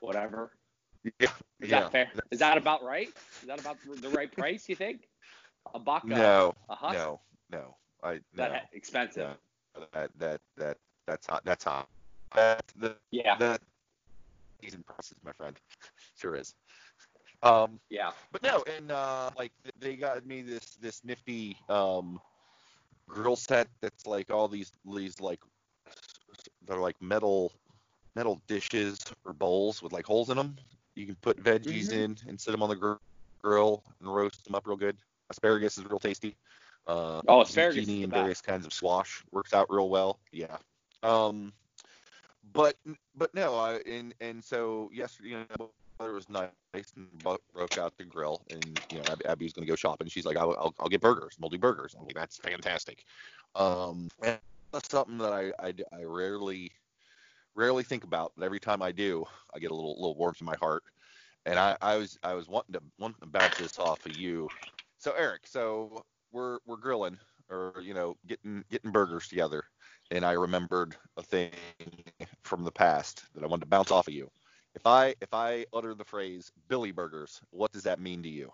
[0.00, 0.52] whatever.
[1.20, 1.28] Yeah,
[1.60, 1.80] Is yeah.
[1.80, 2.10] that fair?
[2.30, 3.08] Is that about right?
[3.42, 4.68] Is that about the right price?
[4.68, 5.08] You think?
[5.74, 6.04] A buck?
[6.06, 6.94] No, a husk?
[6.94, 7.76] no, no.
[8.02, 8.58] I That no.
[8.72, 9.28] expensive.
[9.76, 9.84] no.
[9.92, 11.42] That that that that's hot.
[11.44, 11.88] That's hot.
[12.34, 13.36] That the Yeah.
[13.38, 13.60] that
[14.60, 15.56] he's impressive, my friend.
[16.16, 16.54] Sure is.
[17.44, 18.12] Um, Yeah.
[18.32, 22.20] but no, and uh, like they got me this this nifty um
[23.08, 25.40] grill set that's like all these these like
[26.66, 27.52] they're like metal
[28.16, 30.56] metal dishes or bowls with like holes in them.
[30.96, 31.92] You can put veggies Mhm.
[31.92, 32.94] in and set them on the gr-
[33.42, 34.96] grill and roast them up real good.
[35.30, 36.36] Asparagus is real tasty.
[36.86, 40.18] Uh, Oh, asparagus zucchini and various kinds of squash works out real well.
[40.32, 40.56] Yeah.
[41.02, 41.52] Um,
[42.52, 42.76] but
[43.16, 46.52] but no, I and and so yesterday, you know, weather was nice
[46.96, 50.08] and broke out the grill, and you know, Ab- Abby's gonna go shopping.
[50.08, 51.36] She's like, I'll, I'll, I'll get burgers.
[51.40, 51.94] We'll do burgers.
[51.98, 53.04] I'm like, that's fantastic.
[53.56, 54.08] Um,
[54.72, 56.72] that's something that I, I I rarely
[57.54, 60.46] rarely think about, but every time I do, I get a little little warmth in
[60.46, 60.84] my heart.
[61.46, 64.50] And I, I was I was wanting to wanting to bounce this off of you.
[64.98, 67.18] So Eric, so we're we're grilling
[67.50, 69.64] or you know getting getting burgers together,
[70.10, 71.52] and I remembered a thing
[72.44, 74.30] from the past that I wanted to bounce off of you.
[74.74, 78.52] If I if I utter the phrase Billy Burgers, what does that mean to you?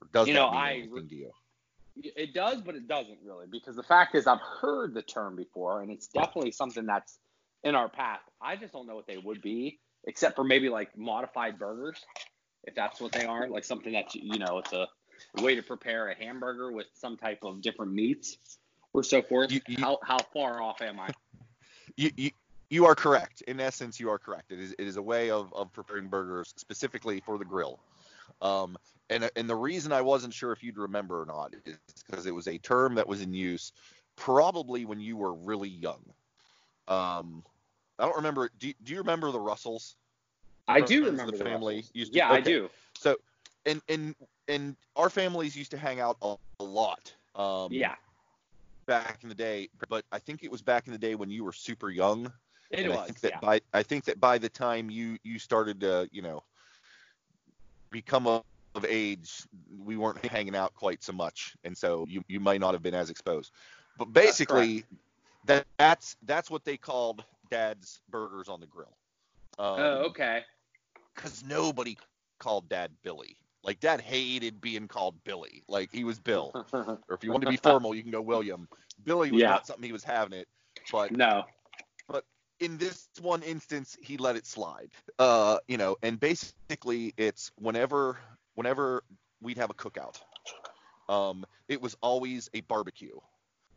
[0.00, 1.30] Or does You that know, mean I anything to you?
[2.00, 5.82] It does, but it doesn't really, because the fact is, I've heard the term before,
[5.82, 7.18] and it's definitely something that's
[7.64, 8.20] in our path.
[8.40, 12.04] I just don't know what they would be, except for maybe like modified burgers,
[12.62, 14.86] if that's what they are, like something that you know, it's a
[15.42, 18.38] way to prepare a hamburger with some type of different meats
[18.92, 19.50] or so forth.
[19.50, 21.10] You- you- how how far off am I?
[21.96, 22.30] you,
[22.70, 23.42] you are correct.
[23.42, 24.52] In essence, you are correct.
[24.52, 27.80] It is it is a way of, of preparing burgers specifically for the grill.
[28.42, 28.76] Um,
[29.10, 32.34] and and the reason I wasn't sure if you'd remember or not is because it
[32.34, 33.72] was a term that was in use
[34.16, 36.02] probably when you were really young.
[36.88, 37.42] Um,
[37.98, 38.50] I don't remember.
[38.58, 39.96] Do, do you remember the Russells?
[40.66, 42.68] I do remember the the family used to- Yeah, I do.
[42.98, 43.16] So
[43.66, 44.14] and and
[44.48, 47.12] and our families used to hang out a, a lot.
[47.34, 47.94] Um, Yeah,
[48.86, 51.44] Back in the day, but I think it was back in the day when you
[51.44, 52.32] were super young.
[52.70, 53.40] It and I think that yeah.
[53.40, 56.42] by I think that by the time you you started to you know
[57.90, 59.42] become of, of age,
[59.84, 62.94] we weren't hanging out quite so much, and so you you might not have been
[62.94, 63.52] as exposed.
[63.98, 64.84] But That's basically,
[65.46, 68.96] that that's that's what they called Dad's Burgers on the Grill.
[69.58, 70.42] Um, Oh, okay.
[71.14, 71.98] Because nobody
[72.38, 73.36] called Dad Billy.
[73.64, 75.64] Like Dad hated being called Billy.
[75.68, 76.52] Like he was Bill.
[76.72, 78.68] Or if you want to be formal, you can go William.
[79.04, 79.50] Billy was Yeah.
[79.50, 80.46] not something he was having it.
[80.92, 81.44] But no.
[82.60, 84.90] In this one instance, he let it slide.
[85.18, 88.18] Uh, you know, and basically, it's whenever
[88.54, 89.04] whenever
[89.40, 90.20] we'd have a cookout,
[91.08, 93.18] um, it was always a barbecue.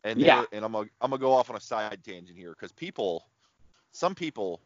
[0.03, 0.39] And Yeah.
[0.39, 3.27] there- and I'm gonna I'm gonna go off on a side tangent here because people,
[3.91, 4.61] some people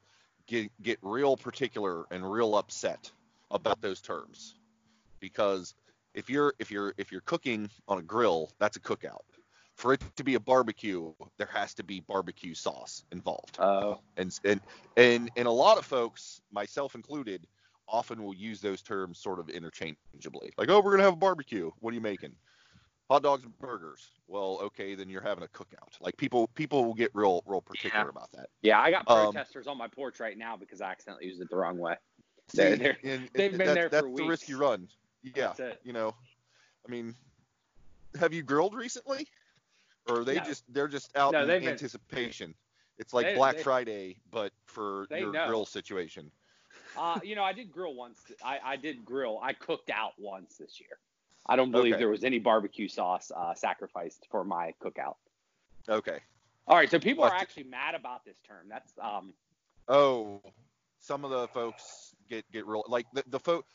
[0.47, 3.11] get get real particular and real upset
[3.51, 4.55] about those terms
[5.19, 5.75] because
[6.13, 9.23] if you're if you're if you're cooking on a grill, that's a cookout.
[9.75, 13.99] For it to be a barbecue, there has to be barbecue sauce involved Oh.
[14.17, 14.61] and and
[14.95, 17.45] and and a lot of folks, myself included,
[17.87, 20.53] often will use those terms sort of interchangeably.
[20.57, 21.71] Like, oh, we're gonna have a barbecue.
[21.79, 22.33] What are you making?
[23.11, 24.09] Hot dogs and burgers.
[24.27, 25.99] Well, okay, then you're having a cookout.
[25.99, 28.09] Like people people will get real real particular Yeah.
[28.09, 28.49] about that.
[28.61, 31.49] Yeah, I got Um, protesters on my porch right now because I accidentally used it
[31.49, 31.97] the wrong way.
[32.53, 34.87] They're- See, they're- and- they've been that's, there that's for the risk you run.
[35.21, 35.81] Yeah, That's it.
[35.83, 36.15] you know,
[36.87, 37.13] I mean,
[38.19, 39.27] have you grilled recently,
[40.07, 40.43] or they No.
[40.43, 42.53] just they're just out No, in they've been- anticipation?
[42.97, 45.47] It's like They- Black they- Friday, but for your know.
[45.47, 46.31] grill situation.
[46.97, 48.19] Uh, you know, I did grill once.
[48.43, 49.39] I, I did grill.
[49.41, 50.97] I cooked out once this year.
[51.45, 51.99] I don't believe Okay.
[51.99, 55.15] there was any barbecue sauce uh, sacrificed for my cookout.
[55.89, 56.19] Okay.
[56.67, 58.67] All right, so people are actually mad about this term.
[58.69, 59.33] That's um,
[59.87, 60.41] Oh,
[60.99, 63.67] some of the folks get get real like the the folk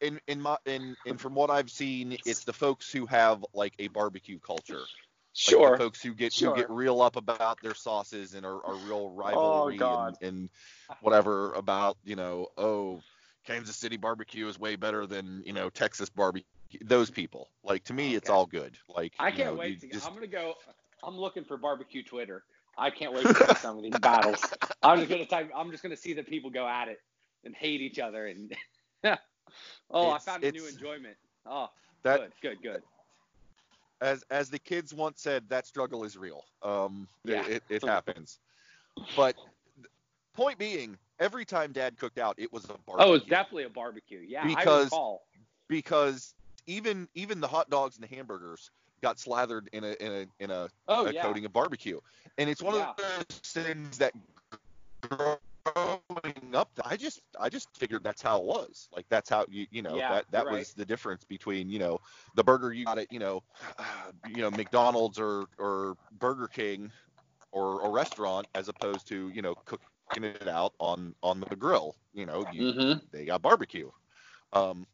[0.00, 3.74] in in my in and from what I've seen, it's the folks who have like
[3.78, 4.82] a barbecue culture.
[5.34, 5.70] Like sure.
[5.72, 6.50] the folks who get Sure.
[6.50, 10.16] who get real up about their sauces and are, are real oh, rivalry Oh, and,
[10.20, 10.50] and
[11.00, 13.00] whatever about you know oh
[13.46, 16.44] Kansas City barbecue is way better than you know Texas barbecue.
[16.82, 18.76] Those people like to me oh, it's all good.
[18.88, 19.88] Like I can't know, wait to.
[19.88, 20.54] just- I'm gonna go.
[21.02, 22.44] I'm looking for barbecue Twitter.
[22.76, 24.40] I can't wait to see some of these battles.
[24.82, 25.50] I'm just gonna type.
[25.56, 26.98] I'm just gonna see the people go at it
[27.44, 28.54] and hate each other and.
[29.90, 31.16] oh, I found a new enjoyment.
[31.46, 31.68] Oh,
[32.04, 32.82] that good, good, good.
[34.02, 36.44] As as the kids once said, that struggle is real.
[36.62, 37.46] Um, Yeah.
[37.46, 38.38] it, it happens.
[39.16, 39.36] But
[40.34, 42.96] point being, every time Dad cooked out, it was a barbecue.
[42.98, 44.20] Oh, it's definitely a barbecue.
[44.26, 45.22] Yeah, I Because- recall.
[45.68, 46.34] because
[46.66, 48.70] even even the hot dogs and the hamburgers
[49.02, 51.22] got slathered in a in a in a, Oh a yeah.
[51.22, 51.98] coating of barbecue,
[52.38, 52.90] and it's one Yeah.
[52.90, 54.12] of those things that
[55.64, 58.88] growing up, I just I just figured that's how it was.
[58.92, 60.74] Like that's how you you know Yeah, that that was right.
[60.74, 61.98] the difference between you know
[62.34, 63.42] the burger you got at you know
[64.24, 66.92] you know McDonald's or or Burger King
[67.52, 71.96] or a restaurant as opposed to you know cooking it out on on the grill.
[72.12, 73.06] You know you, Mm-hmm.
[73.12, 73.90] they got barbecue.
[74.52, 74.86] Um,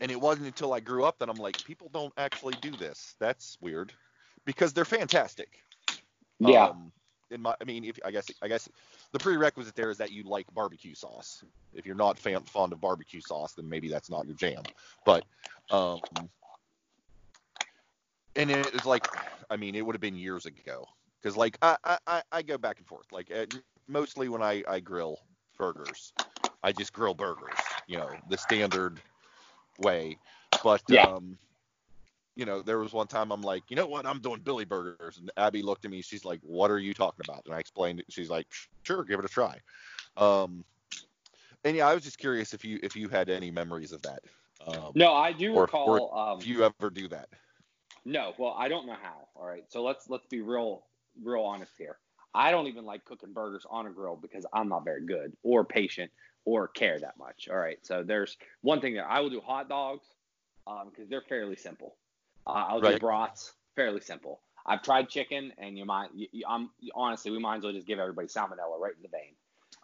[0.00, 3.16] and it wasn't until I grew up that I'm like, people don't actually do this.
[3.18, 3.94] That's weird,
[4.44, 5.64] because they're fantastic.
[6.38, 6.72] Yeah.
[6.72, 6.92] Um,
[7.30, 8.68] in my, I mean, if I guess, I guess
[9.16, 11.42] the prerequisite there is that you like barbecue sauce.
[11.72, 14.62] If you're not fan, fond of barbecue sauce, then maybe that's not your jam.
[15.06, 15.24] But,
[15.70, 16.00] um,
[18.36, 19.08] and it was like,
[19.48, 20.86] I mean, it would have been years ago,
[21.22, 23.06] because like I, I, I- I go back and forth.
[23.10, 23.46] Like uh,
[23.88, 25.18] mostly when I, I grill
[25.56, 26.12] burgers,
[26.62, 29.00] I just grill burgers, you know, the standard
[29.78, 30.18] way.
[30.62, 31.06] But Yeah.
[31.06, 31.38] um,
[32.36, 35.18] you know, there was one time I'm like, you know what, I'm doing Billy burgers,
[35.18, 36.02] and Abby looked at me.
[36.02, 37.42] She's like, what are you talking about?
[37.46, 38.06] And I explained it.
[38.10, 38.46] She's like,
[38.82, 39.58] sure, give it a try.
[40.16, 40.62] Um,
[41.64, 44.20] and yeah, I was just curious if you if you had any memories of that.
[44.66, 46.16] Um, No, I do or- recall.
[46.16, 47.28] um, if you ever do that.
[48.04, 49.26] No, well, I don't know how.
[49.34, 50.84] All right, so let's let's be real
[51.22, 51.98] real honest here.
[52.34, 55.64] I don't even like cooking burgers on a grill because I'm not very good or
[55.64, 56.10] patient
[56.44, 57.48] or care that much.
[57.50, 59.08] All right, so there's one thing there.
[59.08, 60.06] I will do hot dogs
[60.90, 61.96] because they're fairly simple.
[62.46, 62.96] Uh, I'll do Right.
[62.96, 64.40] brats, fairly simple.
[64.66, 66.10] I've tried chicken, and you might.
[66.14, 69.08] You, you, I'm honestly, we might as well just give everybody salmonella right in the
[69.08, 69.34] vein.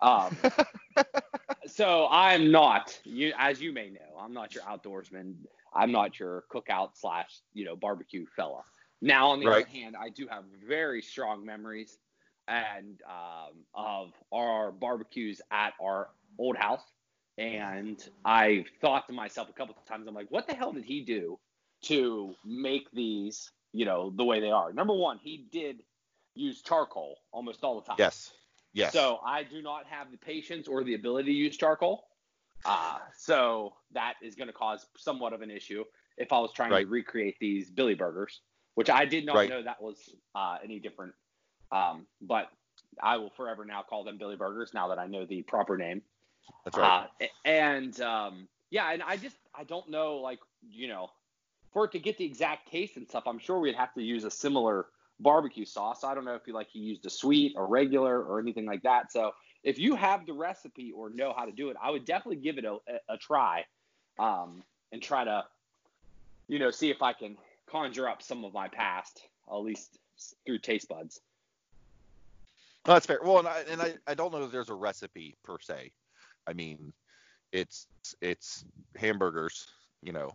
[0.00, 0.44] Um,
[1.66, 5.34] so I'm not, you as you may know, I'm not your outdoorsman.
[5.74, 8.62] I'm not your cookout slash you know barbecue fella.
[9.00, 9.52] Now on the Right.
[9.52, 11.98] other hand, I do have very strong memories
[12.48, 16.82] and um, of our barbecues at our old house.
[17.38, 20.84] And I thought to myself a couple of times, I'm like, what the hell did
[20.84, 21.38] he do
[21.82, 24.72] to make these, you know, the way they are?
[24.72, 25.82] Number one, he did
[26.34, 27.96] use charcoal almost all the time.
[27.98, 28.32] Yes.
[28.72, 28.92] Yes.
[28.92, 32.06] So I do not have the patience or the ability to use charcoal.
[32.64, 35.84] Uh, so that is going to cause somewhat of an issue
[36.16, 36.84] if I was trying Right.
[36.84, 38.40] to recreate these Billy burgers,
[38.74, 39.48] which I did not Right.
[39.48, 41.14] know that was uh, any different.
[41.70, 42.50] Um, but
[43.02, 46.02] I will forever now call them Billy burgers now that I know the proper name.
[46.64, 47.08] That's right.
[47.20, 50.38] Uh, and um, yeah, and I just I don't know like
[50.70, 51.10] you know
[51.72, 53.24] for it to get the exact taste and stuff.
[53.26, 54.86] I'm sure we'd have to use a similar
[55.20, 56.04] barbecue sauce.
[56.04, 58.82] I don't know if you like you used a sweet or regular or anything like
[58.82, 59.12] that.
[59.12, 59.32] So
[59.62, 62.58] if you have the recipe or know how to do it, I would definitely give
[62.58, 63.64] it a, a, try
[64.18, 65.44] um, and try to
[66.48, 69.98] you know see if I can conjure up some of my past at least
[70.44, 71.20] through taste buds.
[72.86, 73.20] No, that's fair.
[73.22, 75.92] Well, and I, and I, I don't know if there's a recipe per se.
[76.46, 76.92] I mean,
[77.52, 77.86] it's
[78.20, 78.64] it's
[78.96, 79.66] hamburgers,
[80.02, 80.32] you know.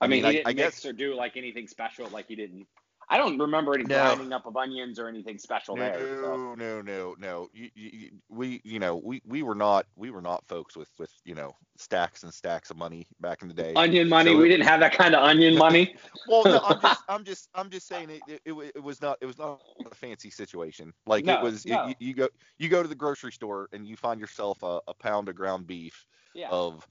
[0.00, 2.08] I, mean, he I, didn't I mix guess or do like anything special.
[2.08, 2.66] Like he didn't.
[3.12, 3.96] I don't remember any No.
[4.04, 5.98] grinding up of onions or anything special there.
[5.98, 6.36] So.
[6.36, 7.48] no, no, no, no.
[7.52, 10.88] You, you, you- we, you know, we, we were not, we were not folks with,
[10.96, 13.74] with, you know, stacks and stacks of money back in the day.
[13.74, 14.30] Onion money.
[14.30, 15.96] So we it- didn't have that kind of onion money.
[16.28, 19.18] Well, no, I'm just, I'm just, I'm just saying it, it, it, it was not,
[19.20, 19.60] it was not
[19.90, 20.92] a fancy situation.
[21.04, 21.88] Like No, it was, no.
[21.88, 24.94] you, you go, you go to the grocery store and you find yourself a, a
[24.94, 26.48] pound of ground beef Yeah.
[26.50, 26.86] of,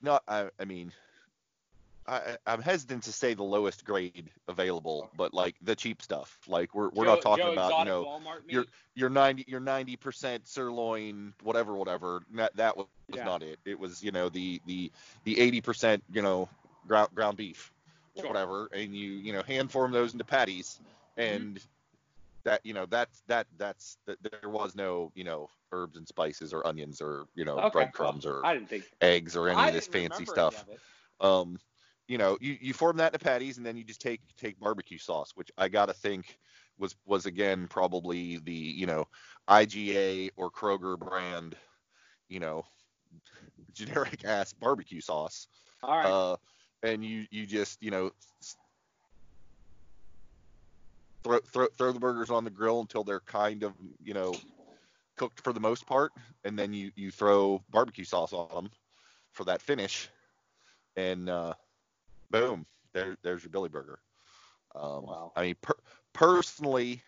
[0.00, 0.92] not, I, I mean,
[2.06, 6.38] I, I'm hesitant to say the lowest grade available, but like the cheap stuff.
[6.46, 8.08] Like we're, we're Joe- not talking Joe about, you know,
[8.48, 8.64] your
[8.94, 13.24] your 90 your 90 percent sirloin whatever whatever that that was Yeah.
[13.24, 14.62] not it it was you know the the
[14.98, 16.48] the 80 percent you know
[16.86, 17.72] ground ground beef
[18.14, 18.28] Sure.
[18.28, 20.80] whatever and you you know hand form those into patties
[21.20, 21.22] Mm-hmm.
[21.22, 21.60] and
[22.44, 26.52] that you know that's that that's that there was no you know herbs and spices
[26.52, 29.68] or onions or you know Okay, breadcrumbs or I didn't think eggs or any I
[29.68, 30.64] of this fancy stuff.
[31.20, 31.40] of.
[31.48, 31.58] Um,
[32.08, 34.98] you know, you, you form that into patties and then you just take take barbecue
[34.98, 36.38] sauce, which I gotta think
[36.78, 39.06] was was again probably the you know
[39.48, 41.56] IGA or Kroger brand,
[42.28, 42.64] you know,
[43.72, 45.48] generic ass barbecue sauce.
[45.82, 46.06] All right.
[46.06, 46.36] Uh,
[46.82, 48.10] and you you just you know
[51.22, 54.34] throw, throw throw the burgers on the grill until they're kind of you know
[55.16, 56.12] cooked for the most part,
[56.44, 58.70] and then you you throw barbecue sauce on them
[59.32, 60.08] for that finish,
[60.96, 61.54] and uh,
[62.34, 64.00] boom, there there's your Billy Burger.
[64.74, 65.32] Um, Wow.
[65.36, 65.78] I mean, per-
[66.12, 67.02] personally,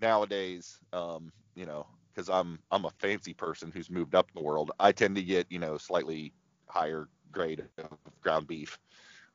[0.00, 4.46] nowadays, um, you know, because I'm I'm a fancy person who's moved up in the
[4.46, 6.32] world, I tend to get you know slightly
[6.68, 8.78] higher grade of ground beef.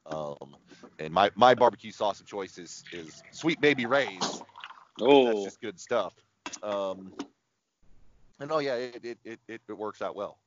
[0.05, 0.57] Um,
[0.99, 4.43] and my, my barbecue sauce of choice is, is Sweet Baby Ray's.
[4.99, 6.13] Oh, that's just good stuff.
[6.61, 7.13] Um,
[8.41, 10.39] and oh yeah, it, it, it, it, it works out well.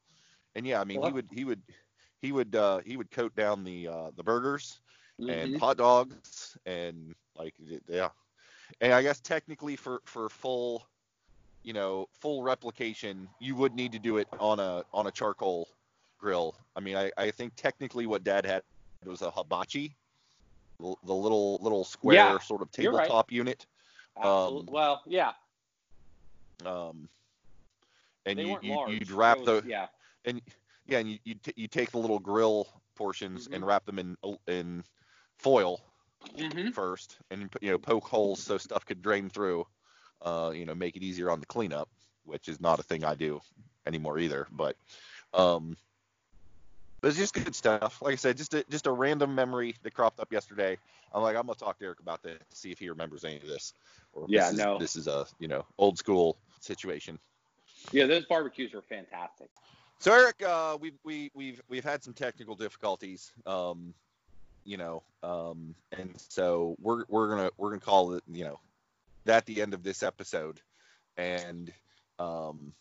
[0.54, 1.62] And yeah, I mean he would he would
[2.22, 4.80] he would uh, he would coat down the uh, the burgers
[5.18, 5.58] and mhm.
[5.58, 7.54] hot dogs and like
[7.88, 8.08] yeah.
[8.80, 10.86] And I guess technically for for full
[11.62, 15.68] you know full replication, you would need to do it on a on a charcoal
[16.18, 16.56] grill.
[16.74, 18.62] I mean, I, I think technically what Dad had
[19.04, 19.94] was a hibachi,
[20.80, 23.02] the, the little little square Yeah, sort of you're right.
[23.02, 23.66] tabletop unit.
[24.22, 25.32] Um, well, yeah.
[26.64, 27.08] Um,
[28.24, 29.86] and they you, you you'd wrap was- the yeah.
[30.24, 30.40] and
[30.86, 33.66] yeah, and you you, t- you take the little grill portions and Mhm.
[33.66, 34.84] wrap them in in
[35.38, 35.80] foil
[36.36, 39.66] hmm first, and you know poke holes so stuff could drain through.
[40.22, 41.90] Uh, you know, make it easier on the cleanup,
[42.24, 43.40] which is not a thing I do
[43.86, 44.46] anymore either.
[44.50, 44.76] But
[45.34, 45.76] um,
[47.00, 48.00] but it's just good stuff.
[48.02, 50.78] Like I said, just a just a random memory that cropped up yesterday.
[51.12, 53.46] I'm like, I'm gonna talk to Eric about this, see if he remembers any of
[53.46, 53.74] this.
[54.12, 54.78] Or Yeah, this is, no.
[54.78, 57.18] This is a you know old school situation.
[57.92, 59.50] Yeah, those barbecues were fantastic.
[59.98, 63.94] So Eric, uh, we've we, we've we've had some technical difficulties, um,
[64.64, 68.60] you know, um, and so we're we're gonna we're gonna call it, you know,
[69.24, 70.60] that the end of this episode.
[71.16, 71.72] And
[72.18, 72.72] um,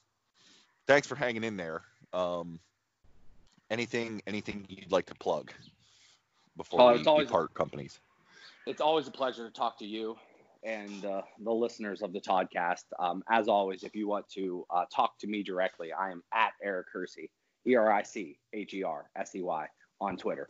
[0.88, 1.84] thanks for hanging in there.
[2.12, 2.60] Um,
[3.70, 5.52] anything anything you'd like to plug
[6.58, 8.00] before Oh, we, it's we always- part companies?
[8.68, 10.18] It's always a pleasure to talk to you
[10.66, 12.84] and uh, the listeners of the podcast.
[13.00, 16.54] Um, as always, if you want to uh, talk to me directly, I am at
[16.62, 17.30] Eric Hersey,
[17.68, 19.68] E R I C H E R S E Y
[20.02, 20.50] on Twitter.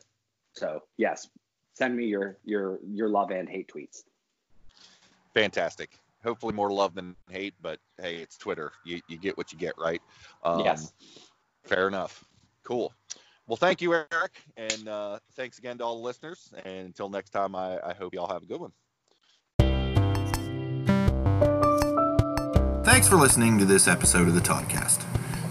[0.53, 1.27] So yes,
[1.73, 4.03] send me your your your love and hate tweets.
[5.33, 5.99] Fantastic.
[6.23, 8.71] Hopefully more love than hate, but hey, it's Twitter.
[8.83, 10.01] You, you get what you get, right?
[10.43, 10.93] Um, yes.
[11.65, 12.23] Fair enough.
[12.63, 12.91] Cool.
[13.45, 16.51] Well, thank you, Eric, and uh, thanks again to all the listeners.
[16.65, 18.71] And until next time, I, I hope you all have a good one.
[22.85, 25.03] Thanks for listening to this episode of the Toddcast.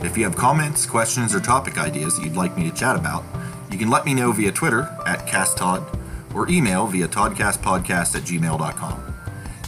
[0.04, 3.24] If you have comments, questions, or topic ideas that you'd like me to chat about,
[3.72, 5.98] you can let me know via Twitter at CastTod
[6.32, 9.14] or email via todcastpodcast at gmail.com.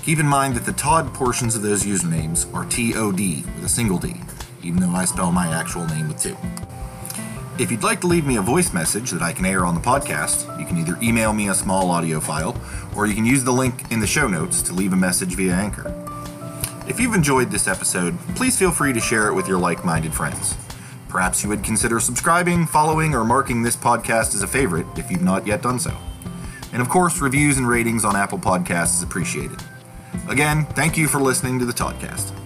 [0.01, 3.99] Keep in mind that the Todd portions of those usernames are T-O-D with a single
[3.99, 4.15] D,
[4.63, 6.37] even though I spell my actual name with two.
[7.59, 9.81] If you'd like to leave me a voice message that I can air on the
[9.81, 12.57] podcast, you can either email me a small audio file
[12.95, 15.53] or you can use the link in the show notes to leave a message via
[15.53, 16.06] Anchor.
[16.89, 20.15] If you've enjoyed this episode, please feel free to share it with your like minded
[20.15, 20.57] friends.
[21.09, 25.23] Perhaps you would consider subscribing, following, or marking this podcast as a favorite if you've
[25.23, 25.97] not yet done so.
[26.73, 29.61] And of course, reviews and ratings on Apple Podcasts is appreciated.
[30.29, 32.46] Again, thank you for listening to the Toddcast.